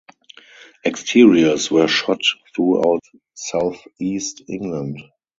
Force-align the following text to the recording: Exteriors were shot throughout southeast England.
Exteriors 0.83 1.69
were 1.69 1.87
shot 1.87 2.21
throughout 2.55 3.03
southeast 3.35 4.41
England. 4.49 4.97